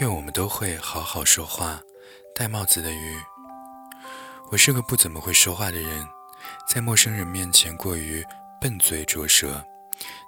[0.00, 1.80] 愿我们都会好好说话。
[2.34, 3.16] 戴帽子的鱼。
[4.50, 6.06] 我是个不怎么会说话的人，
[6.68, 8.24] 在陌生人面前过于
[8.60, 9.64] 笨嘴拙舌，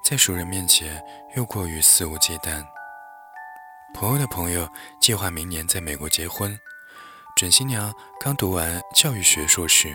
[0.03, 1.03] 在熟人面前
[1.37, 2.65] 又过于肆无忌惮。
[3.95, 4.69] 朋友的朋友
[5.01, 6.59] 计划明年在美国结婚，
[7.37, 9.95] 准新娘刚读完教育学硕士，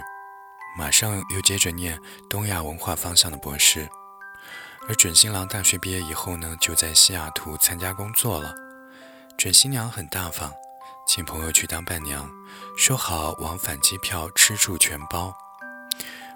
[0.78, 2.00] 马上又接着念
[2.30, 3.90] 东亚文化方向的博士，
[4.88, 8.54] 而准新郎大学毕业以后呢，就在西雅图参加工作了。
[9.38, 10.52] 准新娘很大方，
[11.08, 12.30] 请朋友去当伴娘，
[12.78, 15.34] 说好往返机票、吃住全包。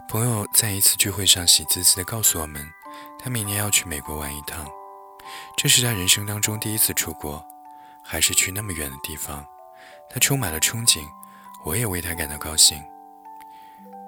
[0.08, 2.66] 朋友在一次聚会上喜滋滋地告诉我们，
[3.20, 4.66] 他明年要去美国玩一趟，
[5.58, 7.46] 这是他人生当中第一次出国，
[8.04, 9.46] 还是去那么远的地方。
[10.10, 11.06] 他充满了憧憬，
[11.66, 12.82] 我也为他感到高兴。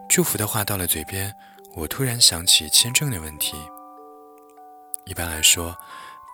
[0.08, 1.36] 祝福的话到了嘴边，
[1.76, 3.58] 我突然想起签证的问题。
[5.10, 5.76] 一般来说，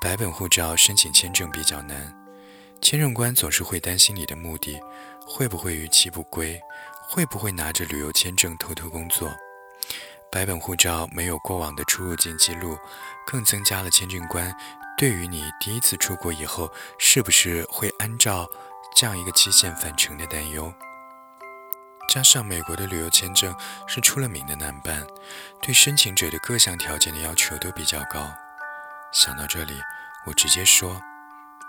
[0.01, 2.13] 白本护照申请签证比较难。
[2.81, 4.77] 签证官总是会担心你的目的
[5.25, 6.59] 会不会逾期不归，
[7.07, 9.33] 会不会拿着旅游签证偷偷工作。
[10.29, 12.77] 白本护照没有过往的出入境记录，
[13.25, 14.53] 更增加了签证官
[14.97, 18.45] 对于你第一次出国以后是不是会按照
[18.93, 20.69] 这样一个期限返程的担忧。
[22.09, 23.55] 加上美国的旅游签证
[23.87, 25.07] 是出了名的难办，
[25.61, 28.29] 对申请者的各项条件的要求都比较高。
[29.15, 29.81] 想到这里，
[30.25, 31.01] 我直接说。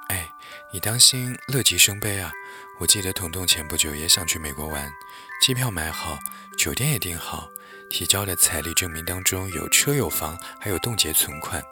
[0.08, 0.28] 哎，
[0.72, 2.32] 你当心乐极生悲啊！
[2.80, 4.92] 我记得彤彤前不久也想去美国玩，
[5.40, 6.18] 机票买好，
[6.58, 7.48] 酒店也订好，
[7.88, 11.62] 提交的财力证明当中有车有房，还有冻结存款。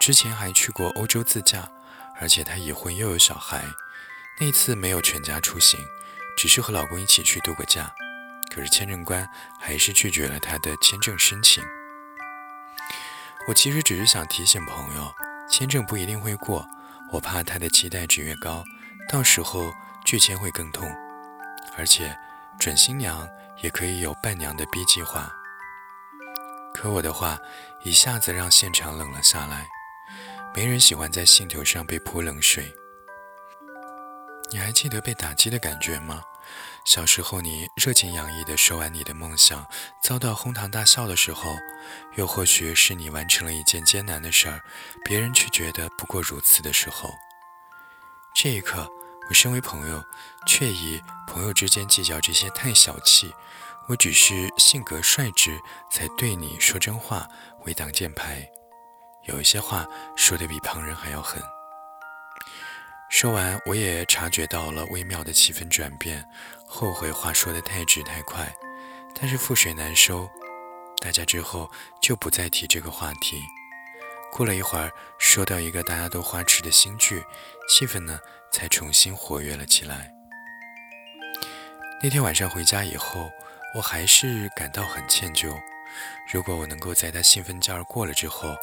[0.00, 1.68] 之前还去过欧洲自驾，
[2.20, 3.64] 而且她已婚又有小孩。
[4.40, 5.78] 那次没有全家出行，
[6.36, 7.92] 只是和老公一起去度个假。
[8.52, 9.28] 可是签证官
[9.60, 11.62] 还是拒绝了她的签证申请。
[13.46, 15.12] 我其实只是想提醒朋友，
[15.48, 16.66] 签证不一定会过。
[17.12, 18.64] 我怕他的期待值越高，
[19.08, 19.72] 到时候
[20.04, 20.90] 拒签会更痛。
[21.76, 22.16] 而且
[22.58, 23.28] 准新娘
[23.62, 25.30] 也可以有伴娘的 B 计划。
[26.72, 27.38] 可我的话
[27.82, 29.68] 一下子让现场冷了下来。
[30.54, 32.72] 没人喜欢在兴头上被泼冷水。
[34.52, 36.22] 你还记得被打击的感觉吗？
[36.84, 39.66] 小时候你热情洋溢地说完你的梦想，
[40.02, 41.56] 遭到哄堂大笑的时候，
[42.16, 44.60] 又或许是你完成了一件艰难的事儿，
[45.02, 47.10] 别人却觉得不过如此的时候。
[48.34, 48.86] 这一刻，
[49.30, 50.04] 我身为朋友，
[50.46, 53.34] 却以朋友之间计较这些太小气，
[53.88, 55.58] 我只是性格率直
[55.90, 57.26] 才对你说真话
[57.64, 58.46] 为挡箭牌，
[59.22, 61.42] 有一些话说得比旁人还要狠。
[63.10, 66.26] 说完，我也察觉到了微妙的气氛转变，
[66.76, 68.52] 后悔话说的太直太快，
[69.14, 70.28] 但是覆水难收。
[71.00, 71.70] 大家之后
[72.02, 73.40] 就不再提这个话题。
[74.32, 77.24] 过了一会儿，说到一个大家都花痴的新剧，
[77.68, 78.18] 气氛呢
[78.50, 80.12] 才重新活跃了起来。
[82.02, 83.30] 那天晚上回家以后，
[83.76, 85.56] 我还是感到很歉疚。
[86.32, 88.56] 如果我能够在他兴奋劲儿过了之后，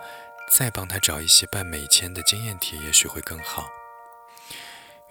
[0.53, 3.69] 再帮他找一些办美签的经验帖，也许会更好。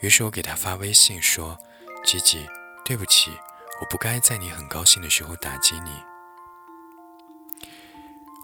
[0.00, 1.58] 于是我给他发微信说
[2.04, 2.46] ：“吉吉，
[2.90, 3.30] 对不起，
[3.80, 5.92] 我不该在你很高兴的时候打击你。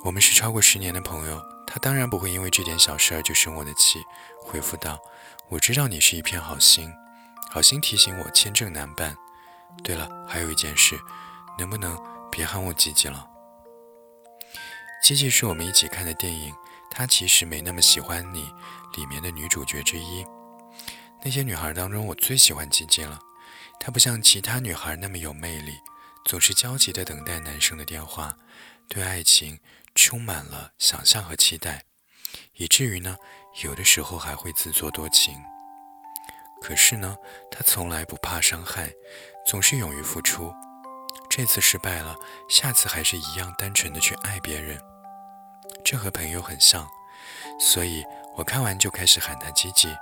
[0.04, 4.04] 我们是超过十年的朋友，他当然不会因为这点小事儿就生我的气。”
[4.40, 5.00] 回复道
[5.50, 6.88] ：“我知道你是一片好心，
[7.50, 9.16] 好心提醒我签证难办。
[9.82, 10.96] 对了，还有一件事，
[11.58, 13.28] 能不能别喊我吉吉了？
[15.02, 16.54] 吉吉是我们一起看的电影，
[16.88, 18.48] 他其实没那么喜欢你
[18.94, 20.24] 里面的女主角之一。”
[21.24, 23.18] 那些女孩当中，我最喜欢吉吉了。
[23.78, 25.74] 她不像其他女孩那么有魅力，
[26.24, 28.36] 总是焦急地等待男生的电话，
[28.88, 29.60] 对爱情
[29.94, 31.84] 充满了想象和期待，
[32.54, 33.16] 以至于呢，
[33.62, 35.36] 有的时候还会自作多情。
[36.60, 37.16] 可是呢，
[37.50, 38.92] 她从来不怕伤害，
[39.46, 40.52] 总是勇于付出。
[41.28, 42.16] 这次失败了，
[42.48, 44.80] 下次还是一样单纯的去爱别人。
[45.84, 46.88] 这和朋友很像，
[47.60, 48.02] 所以
[48.36, 49.94] 我看完就开始喊她积极。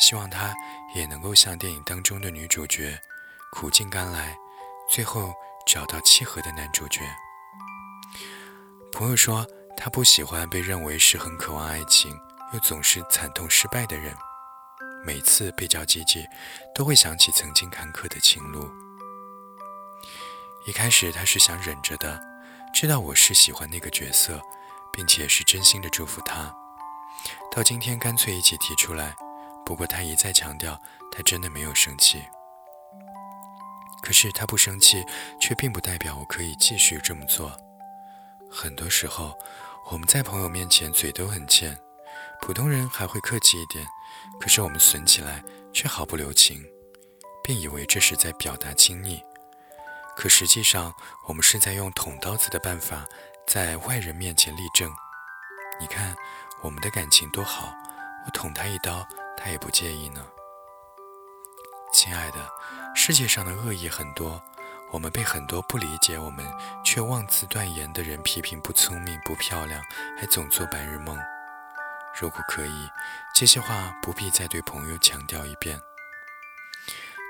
[0.00, 0.54] 希望她
[0.94, 2.98] 也能够像电影当中的女主角，
[3.52, 4.36] 苦尽甘来，
[4.90, 5.32] 最后
[5.66, 7.00] 找到契合的男主角。
[8.92, 9.46] 朋友说
[9.76, 12.14] 他不喜欢被认为是很渴望爱情
[12.52, 14.14] 又总是惨痛失败的人，
[15.04, 16.28] 每次被叫姐姐，
[16.74, 18.70] 都会想起曾经坎坷的情路。
[20.66, 22.20] 一开始他是想忍着的，
[22.74, 24.40] 知道我是喜欢那个角色，
[24.92, 26.54] 并且是真心的祝福他。
[27.50, 29.16] 到今天干脆一起提出来。
[29.64, 30.80] 不过他一再强调，
[31.10, 32.22] 他真的没有生气。
[34.02, 35.04] 可是他不生气，
[35.40, 37.52] 却并不代表我可以继续这么做。
[38.50, 39.38] 很多时候，
[39.90, 41.78] 我们在朋友面前嘴都很欠，
[42.40, 43.86] 普通人还会客气一点，
[44.40, 45.42] 可是我们损起来
[45.72, 46.64] 却毫不留情，
[47.44, 49.22] 便以为这是在表达亲昵。
[50.16, 50.92] 可实际上，
[51.26, 53.06] 我们是在用捅刀子的办法，
[53.46, 54.92] 在外人面前立正。
[55.80, 56.14] 你看，
[56.60, 57.72] 我们的感情多好，
[58.26, 59.06] 我捅他一刀，
[59.36, 60.26] 他也不介意呢。
[61.92, 62.50] 亲爱的，
[62.94, 64.42] 世界上的恶意很多，
[64.90, 66.46] 我们被很多不理解我们
[66.84, 69.82] 却妄自断言的人批评不聪明、不漂亮，
[70.18, 71.18] 还总做白日梦。
[72.18, 72.88] 如果可以，
[73.34, 75.80] 这些话不必再对朋友强调一遍。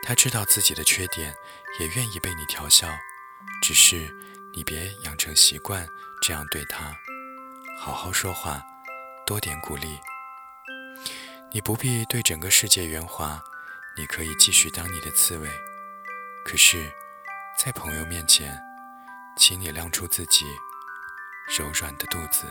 [0.05, 1.35] 他知道自己的缺点，
[1.79, 2.89] 也愿意被你调笑，
[3.63, 4.13] 只是
[4.53, 5.89] 你别养成习惯
[6.21, 6.97] 这样对他。
[7.79, 8.63] 好好说话，
[9.27, 9.99] 多点鼓励。
[11.55, 13.39] 你不必对整个世界圆滑，
[13.95, 15.51] 你可以继续当你的刺猬。
[16.47, 16.91] 可是，
[17.59, 18.59] 在朋友面前，
[19.37, 20.47] 请你亮出自己
[21.59, 22.47] 柔软的肚子。